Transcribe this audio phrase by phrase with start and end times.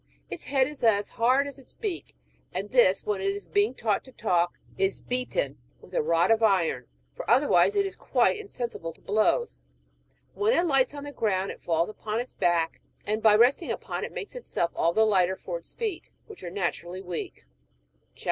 [0.31, 2.15] Its head is as hard as its beak;
[2.51, 6.41] and this, when it is being taught to talk, is beaten with a rod of
[6.41, 9.61] iron, for otherwise it is quite insensible to blows.
[10.33, 14.03] When it lights on the ground it falls upon its beak, and by resting upon
[14.03, 17.45] it makes itself all the lighter for its feet, which are naturally weak.
[18.15, 18.19] CHAP.